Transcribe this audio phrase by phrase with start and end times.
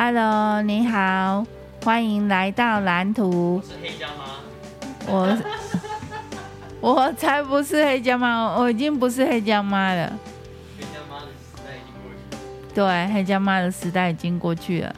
[0.00, 1.44] Hello，你好，
[1.82, 3.60] 欢迎来到蓝图。
[3.66, 4.36] 是黑胶吗？
[5.08, 5.36] 我
[6.94, 10.12] 我才不是黑胶妈，我已经不是黑胶妈了。
[10.76, 12.54] 黑胶妈的时代已经过去了。
[12.72, 14.94] 对，黑胶妈的时代已经过去了。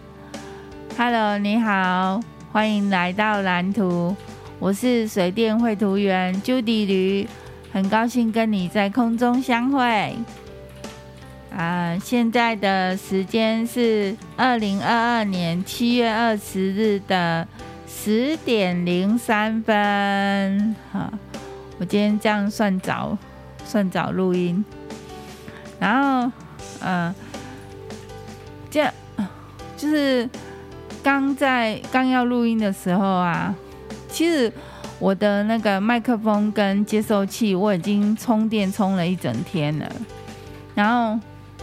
[0.99, 2.21] Hello，你好，
[2.53, 4.15] 欢迎来到蓝图。
[4.59, 7.27] 我是水电绘图员 Judy 驴，
[7.73, 10.15] 很高兴跟你在空中相会。
[11.57, 17.47] 啊，现在的时间是二零二二年七月二十日的
[17.87, 20.75] 十点零三分。
[20.91, 21.13] 好，
[21.79, 23.19] 我今天这样算早，
[23.67, 24.65] 算早录音。
[25.79, 26.33] 然后，
[26.81, 27.15] 嗯、呃，
[28.71, 28.91] 这样
[29.77, 30.27] 就是
[31.03, 33.55] 刚在刚要录音的时候啊。
[34.09, 34.51] 其实
[34.99, 39.93] 我的那个麦克风跟接收器我已经充电充了一整天了，
[40.75, 41.21] 然后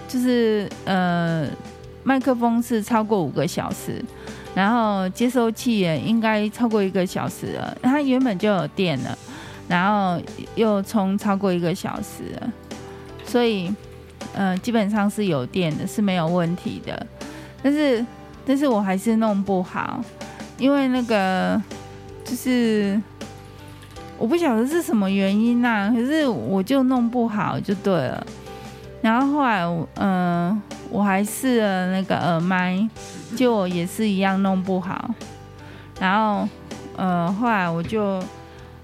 [0.08, 1.48] 就是呃
[2.08, 4.02] 麦克风是超过五个小时，
[4.56, 7.78] 然后接收器也应该超过一个小时了。
[7.84, 9.18] 它原本就有电了，
[9.68, 10.18] 然后
[10.56, 12.50] 又充超过一个小时了，
[13.26, 13.70] 所以
[14.34, 17.06] 呃基本上是有电的，是没有问题的。
[17.62, 18.06] 但是
[18.46, 20.02] 但是我还是弄不好，
[20.58, 21.62] 因为那个。
[22.30, 23.02] 就是
[24.18, 28.28] 我不晓得是什么原因呐、啊，可是我就弄不好就对了。
[29.02, 29.64] 然后后来，
[29.96, 32.88] 嗯、我还试了那个耳麦，
[33.36, 35.14] 就也是一样弄不好。
[36.00, 36.48] 然后，
[36.96, 38.22] 呃，后来我就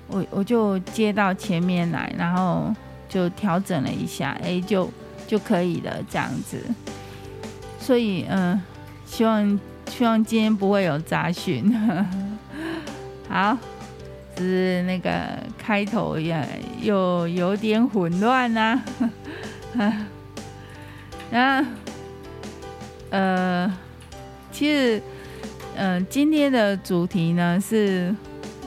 [0.08, 2.74] 我我就接到前面来，然后
[3.10, 4.90] 就调整了一下，哎，就
[5.28, 6.58] 就可以了这样子。
[7.80, 8.62] 所以，嗯、
[9.06, 11.76] 希望希望今天不会有杂讯。
[13.28, 13.58] 好，
[14.38, 15.12] 是那个
[15.58, 16.48] 开头也
[16.82, 18.54] 又有点混乱
[21.32, 21.72] 然后
[23.10, 23.74] 呃，
[24.52, 25.02] 其实
[25.76, 28.14] 嗯、呃，今天的主题呢，是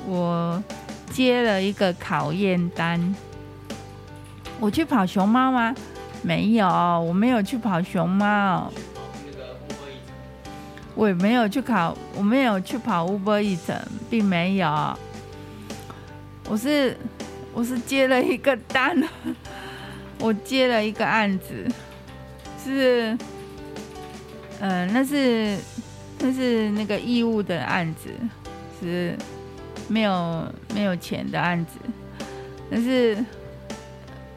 [0.07, 0.63] 我
[1.11, 3.15] 接了一个考验单。
[4.59, 5.75] 我去跑熊猫吗？
[6.23, 8.73] 没有，我没有去跑熊猫。
[10.95, 13.77] 我也没有去考，我没有去跑 Uber Eats，
[14.09, 14.99] 并没有。
[16.49, 16.97] 我是
[17.53, 18.97] 我是接了一个单，
[20.27, 21.65] 我接了一个案子，
[22.65, 23.17] 是，
[24.59, 25.57] 呃，那是
[26.19, 28.11] 那是那个义务的案子，
[28.81, 29.17] 是
[29.87, 30.45] 没有
[30.75, 31.79] 没有钱的案子，
[32.69, 33.25] 但是，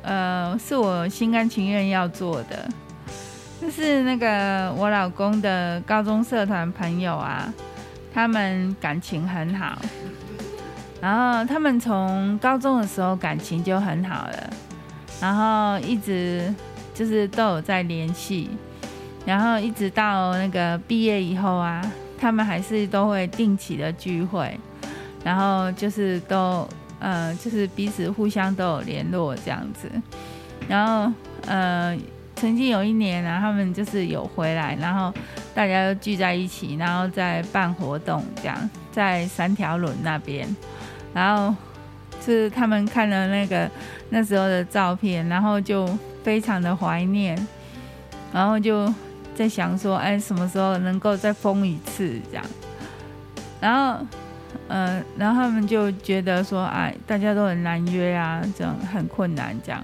[0.04, 2.70] 呃，是我心甘情愿要做的。
[3.60, 7.52] 就是那个我老公的高中社团朋友啊，
[8.14, 9.82] 他们感情很好，
[11.02, 14.50] 然后他们从高中的时候感情就很好了，
[15.22, 16.54] 然后一直
[16.94, 18.50] 就是都有在联系，
[19.26, 21.82] 然后一直到那个毕业以后啊，
[22.20, 24.58] 他们还是都会定期的聚会，
[25.24, 26.68] 然后就是都
[27.00, 29.90] 呃就是彼此互相都有联络这样子，
[30.68, 31.12] 然后
[31.48, 31.98] 呃。
[32.36, 35.14] 曾经有一年啊，他们就是有回来，然后
[35.54, 38.58] 大家都聚在一起，然后在办活动，这样
[38.94, 40.48] 在三条轮那边，
[41.14, 41.54] 然后
[42.24, 43.70] 是他们看了那个
[44.10, 45.88] 那时候的照片，然后就
[46.24, 47.38] 非常的怀念，
[48.34, 48.94] 然后就
[49.36, 52.46] 在想说，哎，什么时候能够再疯一次这样？
[53.62, 54.06] 然后，
[54.68, 59.84] 嗯、然后他们就觉得说，哎，大家都很难约啊，这样很困难这样。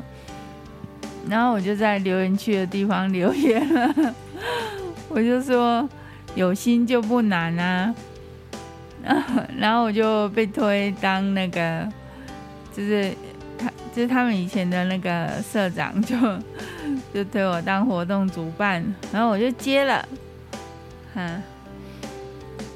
[1.28, 4.16] 然后我就在留言区的地方留言了，
[5.10, 5.90] 我就说
[6.36, 7.96] 有心就不难啊，
[9.58, 11.88] 然后我就被推当那个，
[12.76, 13.14] 就是
[13.58, 16.16] 他就是他们以前的那个社长就
[17.14, 20.08] 就推我当活动主办，然后我就接了，
[21.16, 21.42] 嗯，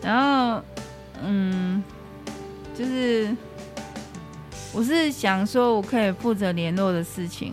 [0.01, 0.63] 然后
[1.21, 1.83] 嗯，
[2.73, 3.35] 就是
[4.71, 7.51] 我是想说我可以负责联络的事情。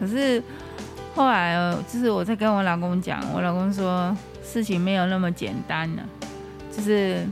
[0.00, 0.42] 可是
[1.14, 1.56] 后来，
[1.88, 6.02] 就是我在跟我老公讲，我老公说事情没有那么简单呢，
[6.76, 7.24] 就是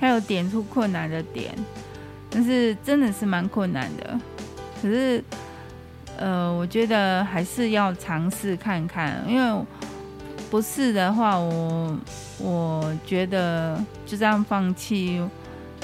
[0.00, 1.54] 他有点出困难的点，
[2.34, 4.18] 但是真的是蛮困难的。
[4.82, 5.22] 可是
[6.18, 9.64] 呃，我觉得还是要尝试看看，因为
[10.50, 11.98] 不是的话，我
[12.38, 15.22] 我觉得就这样放弃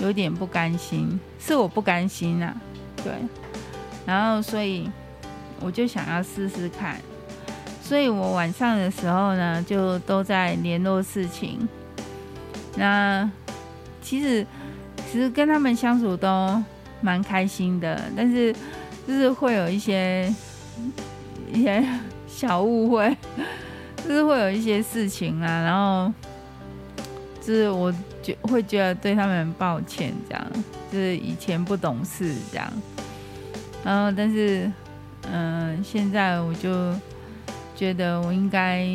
[0.03, 2.53] 有点不甘心，是我不甘心呐，
[3.03, 3.13] 对，
[4.05, 4.91] 然后所以。
[5.63, 6.97] 我就想要试试看，
[7.83, 11.69] 所以我晚上的时候呢，就都在联络事情。
[12.77, 13.31] 那
[14.01, 14.47] 其实
[15.11, 16.63] 其实跟他们相处都
[17.01, 18.55] 蛮开心的，但是
[19.09, 20.33] 就是会有一些
[21.53, 21.85] 一些
[22.29, 23.17] 小误会，
[24.07, 26.13] 就是会有一些事情啊，然后
[27.41, 27.93] 就是我
[28.23, 30.47] 觉会觉得对他们很抱歉，这样，
[30.93, 32.73] 就是以前不懂事这样，
[33.83, 34.71] 然后但是，
[35.33, 36.95] 嗯、现在我就
[37.75, 38.87] 觉得我应该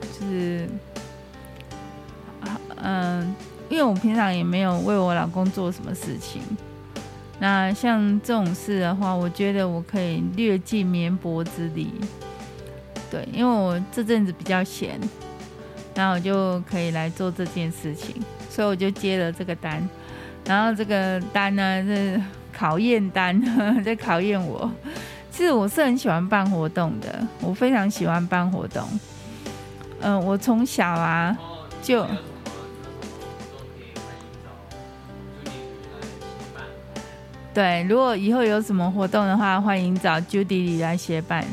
[0.00, 0.68] 就是，
[2.76, 3.34] 嗯、
[3.68, 6.42] 因为我平常也没有为我老公做什么事情，
[7.38, 11.92] 那像这种事的话，我觉得我可以略尽绵薄之力，
[13.10, 14.98] 对，因为我这阵子比较闲。
[15.94, 18.14] 然后我就可以来做这件事情，
[18.48, 19.82] 所以我就接了这个单。
[20.44, 22.22] 然后这个单呢是
[22.52, 23.42] 考验单，
[23.82, 24.70] 在考验我。
[25.32, 28.88] 其实我是很喜欢办活动的，我非常喜欢办活动。
[30.00, 31.36] 嗯、我从小啊
[31.82, 32.06] 就
[37.58, 41.44] 对，如果以后有什么活动的话，欢迎找 Judy 来协办。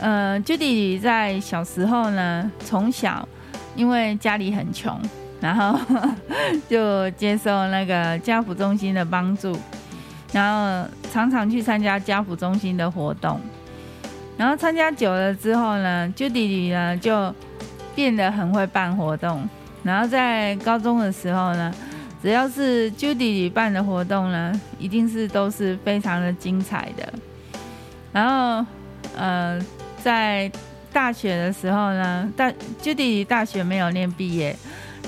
[0.00, 3.28] 呃，Judy 在小时候呢，从小。
[3.76, 4.98] 因为家里很穷，
[5.38, 5.78] 然后
[6.70, 9.54] 就接受那个家扶中心的帮助，
[10.32, 13.38] 然后常常去参加家扶中心的活动，
[14.38, 17.32] 然后参加久了之后呢，，Judy 呢就
[17.94, 19.46] 变得很会办活动，
[19.82, 21.72] 然后在高中的时候呢，
[22.22, 27.12] 只要是就弟弟办的活动呢，一定是都是非常的精彩的，
[28.12, 28.66] 然后
[29.16, 29.60] 呃
[30.02, 30.50] 在。
[30.92, 32.52] 大学的时候呢，大
[32.82, 34.56] Judy 大学没有念毕业，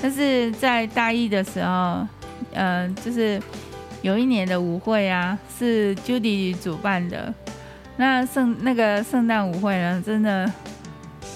[0.01, 2.07] 但是在大一的时候，
[2.53, 3.37] 呃，就是
[4.01, 7.33] 有一年的舞会啊，是 Judy 主办的。
[7.97, 10.49] 那圣那个圣诞舞会呢，真的，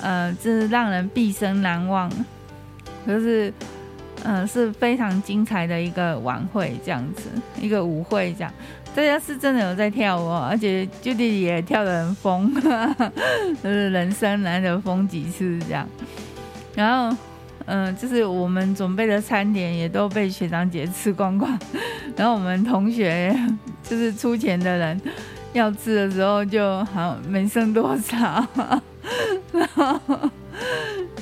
[0.01, 2.09] 呃，就是让人毕生难忘。
[3.05, 3.53] 可是，
[4.29, 7.29] 嗯、是非常精彩的一个晚会，这样子，
[7.61, 8.51] 一个舞会这样。
[8.93, 12.53] 大家是真的有在跳舞，而且 Judy 也跳得很疯，
[13.63, 15.87] 就是人生难得疯几次这样。
[16.75, 17.17] 然后，
[17.67, 21.57] 嗯，就是我们准备的餐点也都被学长姐吃光光，
[22.17, 23.33] 然后我们同学
[23.81, 25.01] 就是出钱的人
[25.53, 28.45] 要吃的时候就好没剩多少，
[29.53, 29.97] 然后，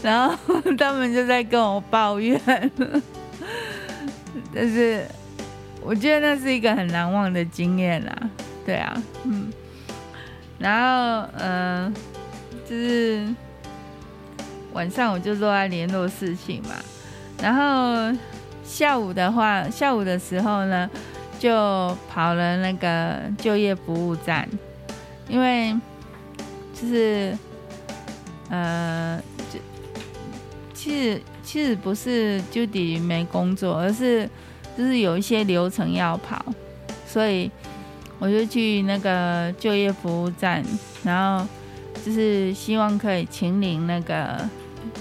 [0.05, 0.37] 然后
[0.77, 2.39] 他们就在跟我抱怨，
[4.53, 5.05] 但是。
[5.87, 8.11] 我觉得那是一个很难忘的经验啦，
[8.65, 9.53] 对啊，嗯，
[10.57, 11.93] 然后嗯、
[12.67, 13.23] 就是
[14.73, 16.69] 晚上我就都在联络事情嘛，
[17.39, 18.17] 然后
[18.63, 20.89] 下午的话，下午的时候呢，
[21.37, 24.49] 就跑了那个就业服务站，
[25.29, 25.71] 因为
[26.73, 27.37] 就是
[28.49, 29.21] 呃，
[30.85, 34.29] 其实其实不是就等于没工作，而是。
[34.77, 36.45] 就是有一些流程要跑，
[37.07, 37.49] 所以
[38.19, 40.61] 我就去那个就业服务站，
[41.01, 41.47] 然后
[42.03, 44.37] 就是希望可以请领那个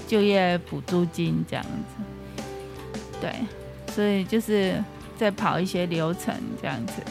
[0.07, 2.41] 就业补助金这样子。
[3.21, 3.33] 对，
[3.93, 4.81] 所以就是
[5.19, 6.33] 在跑一些流程
[6.63, 7.03] 这样子。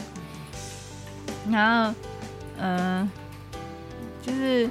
[1.50, 1.94] 然后，
[2.62, 3.10] 嗯、
[4.22, 4.70] 就是，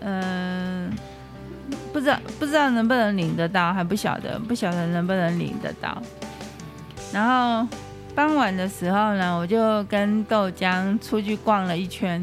[0.00, 0.92] 嗯、
[1.92, 6.00] 不知道不知道能不能领得到，还不晓得，不晓得能不能领得到。
[7.12, 7.66] 然后
[8.14, 12.22] 傍晚的时候呢，我就跟豆浆出去逛了一圈，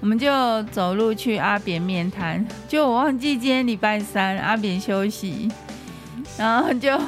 [0.00, 2.46] 我们就走路去阿扁面摊。
[2.68, 5.50] 就我忘记今天礼拜三，阿扁休息，
[6.36, 6.98] 然后就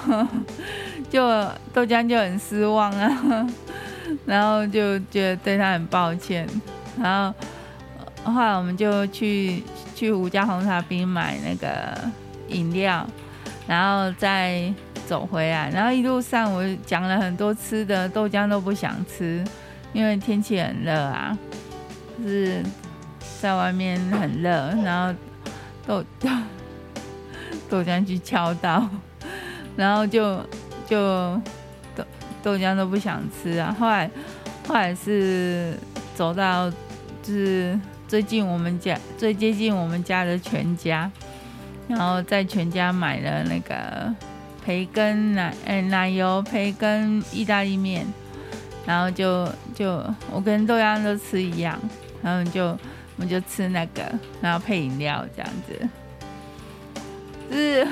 [1.11, 1.21] 就
[1.73, 3.47] 豆浆就很失望啊，
[4.25, 6.49] 然后就觉得对他很抱歉。
[7.01, 7.35] 然后
[8.33, 9.63] 后来我们就去
[9.95, 11.99] 去吴家红茶冰买那个
[12.49, 13.07] 饮料，
[13.67, 14.73] 然后再。
[15.07, 19.43] 走回来，然后一路上我讲了很多吃的，豆浆都不想吃，
[19.95, 21.35] 因为天气很热啊，
[22.19, 22.63] 就是
[23.41, 24.51] 在外面很热，
[24.85, 25.19] 然后
[25.87, 26.29] 豆豆
[27.71, 28.87] 豆浆去敲到，
[29.77, 30.45] 然后就
[30.87, 31.41] 就
[31.97, 32.05] 豆
[32.43, 33.75] 豆浆都不想吃啊。
[33.81, 34.11] 后来
[34.67, 35.73] 后来是
[36.15, 36.71] 走到
[37.23, 41.09] 就是最近我们家最接近我们家的全家，
[41.87, 44.13] 然后在全家买了那个。
[44.65, 48.05] 培根奶，哎，奶油培根意大利面，
[48.85, 51.81] 然后就就我跟豆浆都吃一样，
[52.23, 52.79] 然后就我
[53.17, 54.03] 们就吃那个，
[54.43, 55.89] 然后配饮料这样子，
[57.51, 57.89] 就是，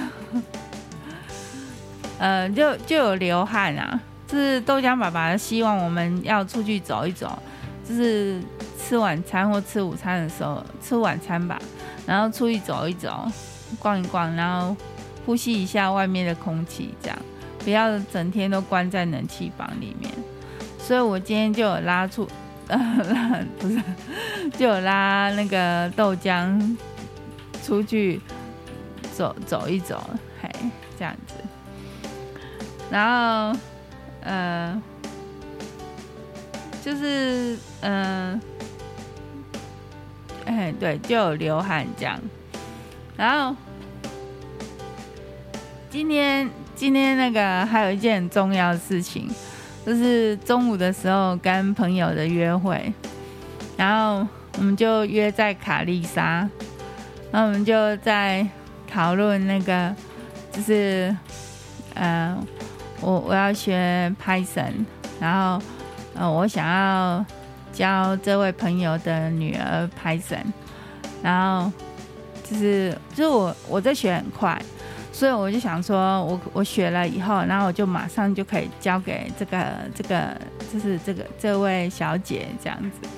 [2.18, 7.38] 呃，就就有流汗啊，就是豆浆爸爸希望我们要出去走一走，
[7.88, 8.38] 就是
[8.86, 11.58] 吃晚餐或吃午餐的时候吃晚餐吧，
[12.06, 13.26] 然后出去走一走，
[13.78, 14.76] 逛一逛，然后。
[15.26, 17.18] 呼吸一下外面的空气，这样
[17.64, 20.08] 不要整天都关在冷气房里面。
[20.78, 22.28] 所以我今天就有拉出，
[22.68, 22.78] 呃，
[23.58, 23.82] 不是，
[24.56, 26.76] 就有拉那个豆浆
[27.64, 28.20] 出去
[29.16, 30.00] 走走一走，
[30.40, 30.48] 嘿，
[30.96, 31.34] 这样子。
[32.88, 33.58] 然后，
[34.20, 34.80] 呃，
[36.84, 38.40] 就是，嗯、
[40.56, 42.18] 哎，对，就有流汗这样。
[43.16, 43.54] 然后，
[45.90, 49.28] 今天，今天那个还有一件很重要的事情，
[49.84, 52.92] 就是中午的时候跟朋友的约会，
[53.76, 54.26] 然后
[54.58, 56.48] 我们就约在卡丽莎，
[57.30, 58.46] 那我们就在
[58.90, 59.94] 讨论那个，
[60.50, 61.14] 就是，
[61.94, 62.36] 呃。
[63.02, 64.72] 我我要学 Python，
[65.20, 65.62] 然后，
[66.14, 67.22] 呃，我想要
[67.76, 70.46] 教这位朋友的女儿 Python，
[71.22, 71.70] 然后
[72.42, 74.60] 就是就是我我在学很快，
[75.12, 80.40] 所以我就想说我我学了以后，然后我就马上就可以交给这个这个
[80.72, 83.08] 就是这个这位小姐这样子，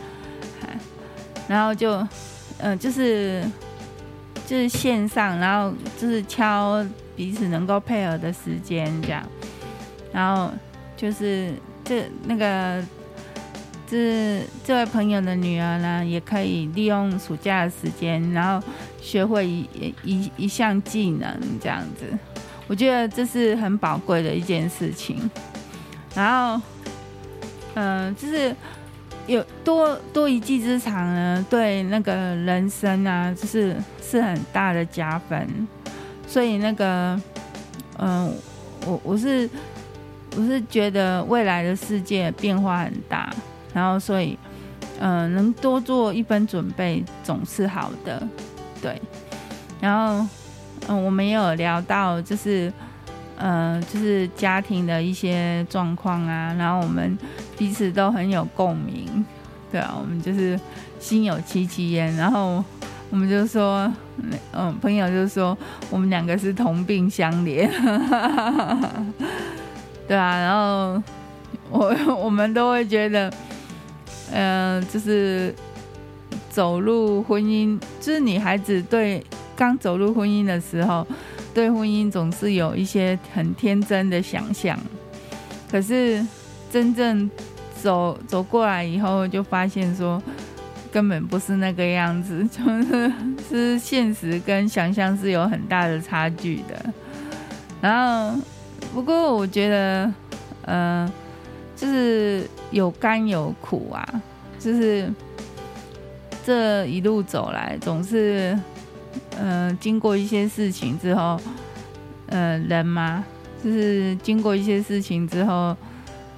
[1.47, 1.93] 然后就
[2.59, 3.45] 嗯、呃、就是
[4.45, 6.85] 就是线上，然后就是敲
[7.15, 9.23] 彼此能够配合的时间这样。
[10.13, 10.51] 然后
[10.97, 11.53] 就是
[11.85, 12.83] 这那个
[13.91, 18.67] 这这位朋友的女儿呢，也可以利用暑假的时间，然后
[19.01, 22.07] 学会一一一项技能这样子。
[22.67, 25.31] 我觉得这是很宝贵的一件事情。
[26.15, 26.63] 然后，
[27.75, 28.55] 嗯、就是
[29.27, 35.67] 有多多一技之长呢，对那个人生啊，就是是很大的加分。
[36.27, 37.21] 所以那个，
[37.99, 38.35] 嗯、
[38.87, 39.49] 我我是。
[40.37, 43.35] 我是觉得未来的世界变化很大，
[43.79, 44.37] 然后所以，
[44.99, 48.21] 嗯、呃，能多做一分准备总是好的，
[48.83, 49.01] 对。
[49.81, 50.27] 然后，
[50.89, 52.73] 嗯、我们也有聊到，就是，
[53.37, 57.17] 嗯、呃，就是家庭的一些状况啊，然后我们
[57.57, 59.25] 彼此都很有共鸣，
[59.71, 60.59] 对啊，我们就是
[60.99, 62.13] 心有戚戚焉。
[62.17, 62.65] 然后
[63.11, 63.89] 我们就说，
[64.53, 65.57] 嗯、朋友就说，
[65.91, 67.71] 我们两个是同病相怜。
[70.09, 71.01] 对啊，然后
[71.71, 71.95] 我
[72.25, 73.31] 我们都会觉得，
[74.33, 75.55] 呃，就是
[76.51, 79.25] 走入婚姻，就是女孩子对
[79.57, 81.07] 刚走入婚姻的时候，
[81.55, 84.79] 对婚姻总是有一些很天真的想象，
[85.71, 86.25] 可是
[86.71, 87.31] 真正
[87.83, 90.23] 走走过来以后，就发现说
[90.93, 93.13] 根本不是那个样子，就是
[93.49, 96.93] 是现实跟想象是有很大的差距的，
[97.81, 98.41] 然后。
[98.95, 100.11] 不过我觉得，
[100.63, 101.13] 嗯、
[101.79, 104.23] 就是有甘有苦啊，
[104.59, 105.09] 就是
[106.45, 108.59] 这一路走来，总是，
[109.39, 111.41] 嗯、经过一些事情之后，
[112.27, 113.25] 呃，人嘛，
[113.63, 115.77] 就是经过一些事情之后，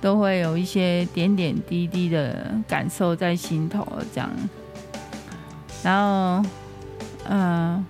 [0.01, 4.31] 都会有一些点点滴滴的感受在心头，这样。
[5.83, 6.49] 然后，
[7.31, 7.87] 嗯、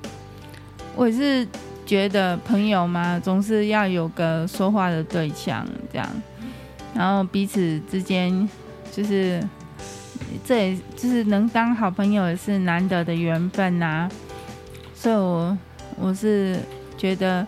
[0.95, 1.47] 我是。
[1.87, 6.09] 觉得朋友嘛，总是要有个说话的对象，这样，
[7.01, 8.47] 然后彼此之间
[8.93, 9.43] 就是，
[10.45, 14.07] 这也就是能当好朋友，也是难得的缘分呐、
[14.95, 15.59] 所以我
[15.99, 16.61] 我是
[16.99, 17.47] 觉得，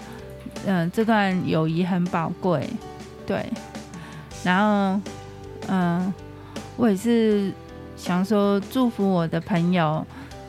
[0.65, 2.67] 嗯、这段友谊很宝贵，
[3.27, 3.45] 对。
[4.43, 4.99] 然后，
[5.69, 6.15] 嗯、
[6.79, 7.53] 我也是
[7.95, 10.03] 想说，祝福我的朋友，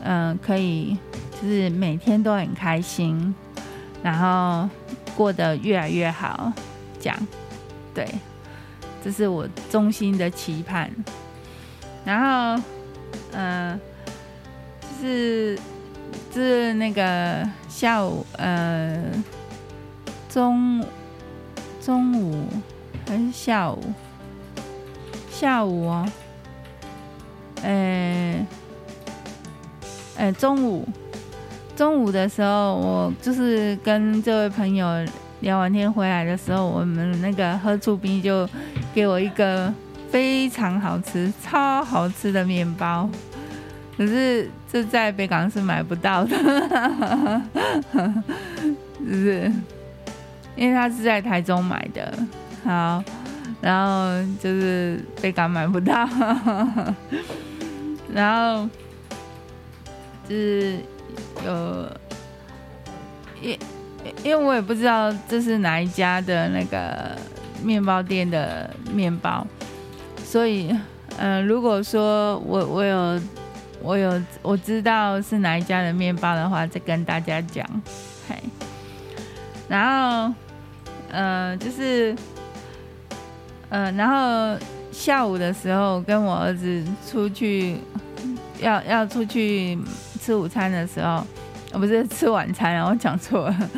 [0.05, 0.97] 嗯、可以
[1.41, 3.35] 就是每天都很开心。
[4.01, 4.69] 然后
[5.13, 6.53] 过得越来越好，
[7.01, 7.27] 这样，
[7.93, 8.07] 对，
[9.03, 10.89] 这是我衷心的期盼。
[12.05, 12.63] 然后，
[13.33, 13.79] 嗯、呃，
[14.81, 15.59] 就是
[16.31, 19.03] 就是那个下午，呃，
[20.29, 20.83] 中
[21.81, 22.47] 中午
[23.07, 23.83] 还是下午？
[25.31, 26.09] 下午哦，
[27.63, 28.45] 哎
[30.17, 30.87] 哎，中午。
[31.75, 34.85] 中午的时候，我就是跟这位朋友
[35.39, 38.47] 聊完天回来的时候，我们那个喝醋冰就
[38.93, 39.73] 给我一个
[40.11, 43.09] 非常好吃、超好吃的面包，
[43.97, 47.41] 可是这在北港是买不到的，
[48.99, 49.51] 就是
[50.55, 52.13] 因为他是在台中买的，
[52.63, 53.03] 好，
[53.61, 54.09] 然后
[54.39, 56.07] 就是北港买不到，
[58.13, 58.69] 然后
[60.27, 60.79] 就是。
[61.45, 61.87] 有，
[63.41, 63.57] 因
[64.23, 67.11] 因为我也不知道这是哪一家的那个
[67.63, 69.45] 面包店的面包，
[70.23, 70.75] 所以，
[71.17, 73.21] 嗯、 如果说我我有
[73.81, 77.65] 我有我知道是哪一家的面包的话，再跟大家讲。
[78.27, 78.35] 嘿，
[79.67, 80.33] 然后，
[81.09, 82.15] 呃，就是，
[83.69, 84.59] 呃，然后
[84.91, 87.77] 下午的时候跟我儿子出去，
[88.59, 89.77] 要要出去。
[90.23, 91.21] 吃午餐的时候，
[91.73, 93.69] 不是吃晚餐，然后讲错了。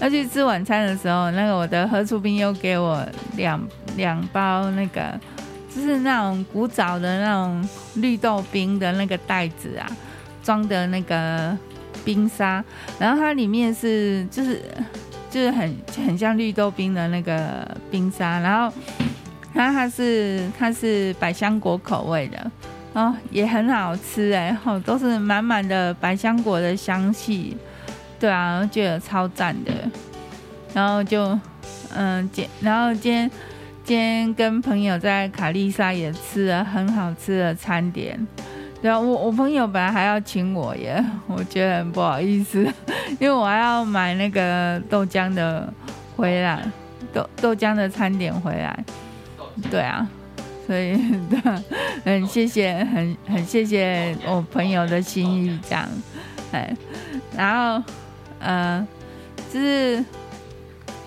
[0.00, 3.60] 要去吃晚餐的时候，那个我的何处兵又给我两
[3.96, 5.18] 两包那个，
[5.74, 9.86] 就是那种古早的那种绿豆冰的那个袋子啊，
[10.42, 11.54] 装的那个
[12.02, 12.64] 冰沙，
[12.98, 14.62] 然后它里面是就是
[15.30, 15.76] 就是很
[16.06, 18.74] 很像绿豆冰的那个冰沙，然后
[19.52, 22.50] 它它是它是百香果口味的，
[22.94, 27.54] 哦，也很好吃哎，哦，都是满满的百香果的香气。
[28.20, 29.72] 对啊，我觉得超赞的，
[30.74, 31.38] 然后就，
[31.96, 33.30] 嗯，今然后今天
[33.82, 38.14] 今天跟朋友在卡丽莎也吃了很好吃的餐点，
[38.82, 42.62] 然后我我朋友本来还要请我耶， 我觉得很不好意思，
[43.18, 45.72] 因为我还要买那个豆浆的
[46.14, 46.62] 回来，
[47.14, 48.84] 豆豆浆的餐点回来，
[49.70, 50.06] 对啊，
[50.66, 50.94] 所以
[51.30, 51.40] 对，
[52.04, 55.88] 很谢谢很很谢谢我朋友的心意这样，
[56.52, 56.76] 哎，
[57.34, 57.82] 然后。
[58.40, 58.86] 呃，
[59.52, 60.04] 就是，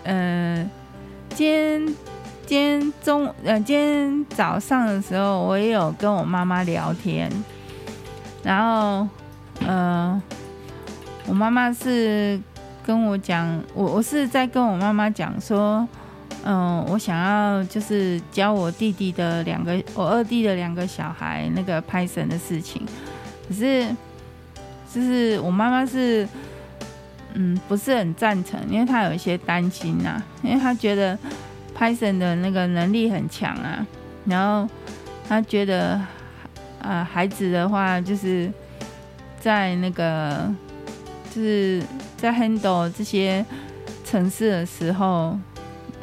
[0.03, 0.69] 嗯、呃，
[1.29, 1.85] 今天
[2.45, 7.27] 今天中呃今天早上的时候，我也有跟我妈妈聊天，
[8.43, 9.07] 然后，
[9.65, 10.21] 呃，
[11.27, 12.39] 我妈妈是
[12.85, 15.87] 跟我讲，我我是在跟我妈妈讲说，
[16.45, 22.85] 嗯、我想要就是教我弟弟的两个，我二弟的两个小孩那个拍神的事情，
[23.49, 23.87] 可是，
[24.93, 26.27] 就是我妈妈是。
[27.35, 31.17] 嗯，不是很赞成，因为他有一些担心呐、啊，因为他觉得
[31.75, 33.85] Python 的那个能力很强啊，
[34.25, 34.69] 然后
[35.27, 36.07] 他觉得啊、
[36.81, 38.51] 呃，孩子的话就是
[39.39, 40.47] 在那个
[41.33, 41.81] 就是
[42.17, 43.43] 在 handle 这些
[44.05, 45.35] 程式的时候，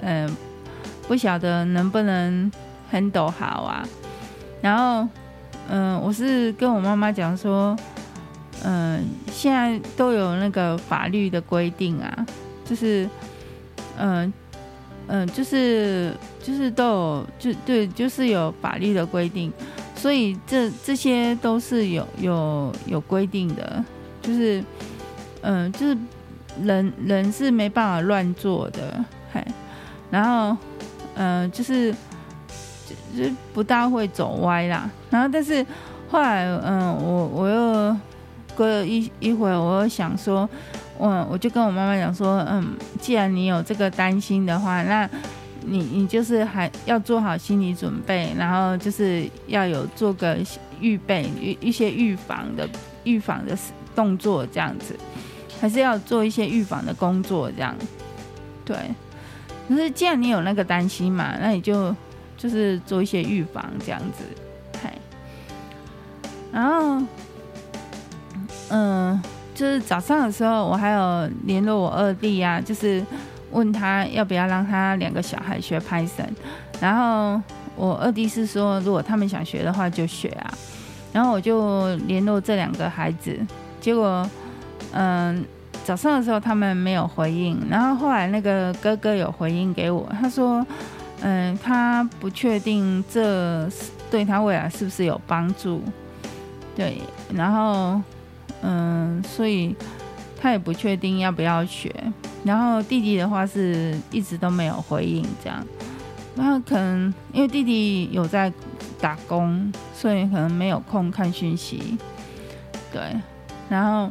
[0.01, 0.29] 嗯、
[1.07, 2.51] 不晓得能不能
[2.93, 3.87] handle 好啊，
[4.61, 5.09] 然后
[5.69, 7.77] 嗯、我是跟我妈妈讲说。
[8.63, 9.03] 嗯、
[9.33, 12.27] 现在都有那个法律的规定啊，
[12.65, 13.09] 就是，
[13.97, 14.31] 嗯、
[15.07, 19.51] 嗯、就是就是都有，就对，就是有法律的规定，
[19.97, 23.83] 所以这这些都是有有有规定的，
[24.21, 24.63] 就是，
[25.41, 25.97] 嗯、就是
[26.63, 29.43] 人人是没办法乱做的，嘿，
[30.11, 30.55] 然后，
[31.15, 31.95] 嗯、就是
[33.17, 35.65] 就，就不大会走歪啦，然后但是
[36.11, 37.97] 后来，嗯、我我又。
[38.57, 40.49] 过了一一会，我想说，
[40.99, 45.09] 我我就跟我妈妈讲说，嗯，既然你有这个担心的话，那
[45.63, 50.37] 你你就是还要做好心理准备，然后就是要有做个
[50.81, 52.69] 预备，一一些预防的
[53.05, 53.57] 预防的
[53.95, 54.95] 动作这样子，
[55.61, 57.75] 还是要做一些预防的工作这样。
[58.65, 58.77] 对，
[59.69, 61.95] 可是既然你有那个担心嘛，那你就
[62.37, 64.25] 就是做一些预防这样子，
[64.83, 64.95] 嗨，
[66.53, 67.03] 然后。
[68.71, 69.21] 嗯，
[69.53, 73.05] 就是早上的时候，我还有联络我二弟啊，就是
[73.51, 76.29] 问他要不要让他两个小孩学 Python。
[76.81, 77.43] 然后
[77.75, 80.55] 我二弟是说，如果他们想学的话就学啊。
[81.13, 83.37] 然后我就联络这两个孩子，
[83.81, 84.25] 结果
[84.93, 85.45] 嗯，
[85.85, 87.61] 早上的时候他们没有回应。
[87.69, 90.65] 然后后来那个哥哥有回应给我，他说，
[91.23, 93.69] 嗯，他不确定这
[94.09, 95.83] 对他未来是不是有帮助。
[96.77, 97.03] 对，
[97.35, 98.01] 然后。
[98.63, 99.75] 嗯，所以
[100.41, 101.95] 他也不确定要不要学。
[102.45, 105.65] 然后弟弟的话是一直都没有回应，这样。
[106.37, 108.53] 然后可能因为弟弟有在
[109.01, 111.99] 打工，所以可能没有空看讯息。
[112.93, 113.03] 对，
[113.69, 114.11] 然后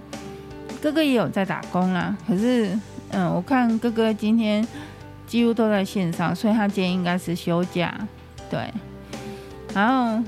[0.81, 2.15] 哥哥也有在打工啦。
[2.27, 2.77] 可是，
[3.09, 4.67] 嗯，我看哥哥今天
[5.25, 7.93] 几乎都在线上，所以他今天应该是休假。
[8.49, 8.71] 对，
[9.73, 10.23] 然后，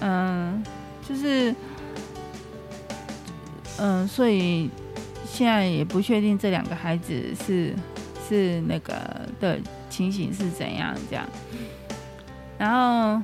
[0.00, 0.62] 嗯，
[1.08, 1.54] 就是。
[3.78, 4.70] 嗯，所以
[5.26, 7.74] 现在也不确定这两个孩子是
[8.26, 8.94] 是那个
[9.38, 9.58] 的
[9.90, 11.26] 情形是怎样这样。
[12.58, 13.22] 然后，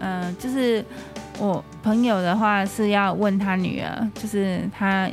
[0.00, 0.84] 嗯，就是
[1.38, 5.08] 我朋友的话是要问他女儿，就是他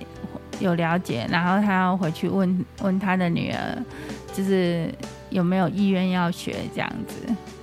[0.59, 3.77] 有了解，然后他要回去问问他的女儿，
[4.33, 4.91] 就是
[5.29, 7.15] 有没有意愿要学这样子。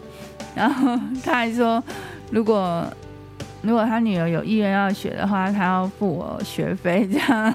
[0.54, 1.82] 然后他还说，
[2.30, 2.86] 如果。
[3.66, 7.54] 如果他女儿有意愿要学的话，他要付我学费，这样。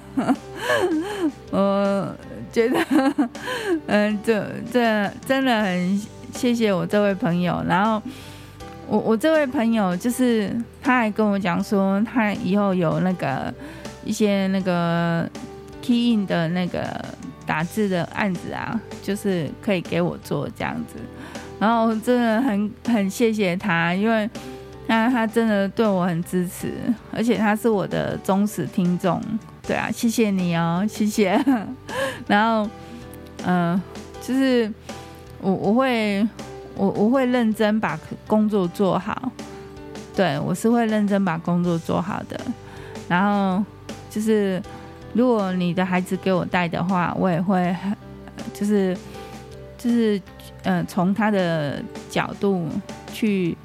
[1.52, 2.16] 我
[2.52, 2.80] 觉得，
[3.88, 6.02] 嗯，这这真的很
[6.34, 7.64] 谢谢我这位朋友。
[7.68, 8.02] 然后，
[8.88, 13.54] 我我这位朋友就是他还跟我讲说，他以后有那个
[14.04, 15.28] 一些那个
[15.82, 16.84] key in 的那个
[17.46, 20.96] 打字的案子啊，就是可以给我做这样子。
[21.60, 24.30] 然后真的很很谢谢他，因为。
[24.92, 26.74] 那他真的对我很支持，
[27.14, 29.22] 而且他是我的忠实听众，
[29.66, 31.42] 对啊，谢谢你哦，谢谢。
[32.28, 32.70] 然后，
[33.46, 33.82] 嗯、呃，
[34.22, 34.70] 就是
[35.40, 36.28] 我我会
[36.76, 39.32] 我我会认真把工作做好，
[40.14, 42.38] 对，我是会认真把工作做好的。
[43.08, 43.64] 然后
[44.10, 44.62] 就是
[45.14, 47.74] 如果你的孩子给我带的话，我也会
[48.54, 48.94] 就是
[49.78, 50.18] 就是
[50.64, 52.68] 嗯、呃，从他的角度
[53.14, 53.56] 去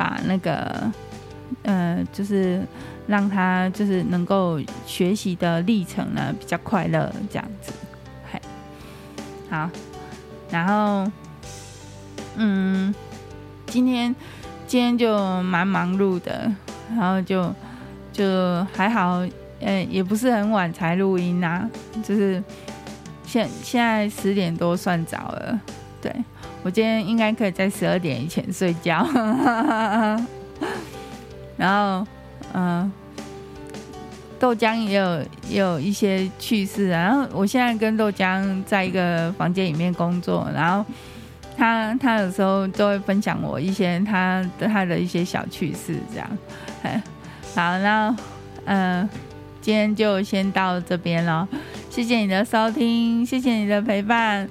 [0.00, 0.90] 把那个、
[1.64, 2.62] 呃，就是。
[3.06, 7.72] 让他就是能够学习的历程呢比较快乐，这样子，
[8.30, 8.40] 嘿，
[9.50, 9.68] 好，
[10.48, 11.10] 然后，
[12.36, 12.94] 嗯，
[13.66, 14.14] 今天
[14.68, 16.48] 今天就蛮忙碌的，
[16.90, 17.52] 然后就
[18.12, 19.26] 就还好，
[19.58, 21.68] 嗯，也不是很晚才录音啊，
[22.04, 22.40] 就是
[23.26, 25.60] 现现在十点多算早了，
[26.00, 26.14] 对，
[26.62, 29.06] 我今天应该可以在十二点以前睡觉，
[31.56, 32.06] 然后，
[32.54, 32.92] 嗯。
[34.38, 35.20] 豆浆也有
[35.50, 40.82] 也有一些趣事，然后我现在跟豆浆在一个房间里面工作，然后
[41.58, 46.30] 他他有时候都会分享我一些他的他的一些小趣事，这样，
[47.54, 48.16] 好，那
[48.64, 49.06] 嗯，
[49.60, 51.46] 今天就先到这边了，
[51.90, 54.48] 谢谢你的收听，谢谢你的陪伴，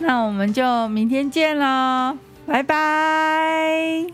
[0.00, 4.06] 那我们就明天见喽，拜拜。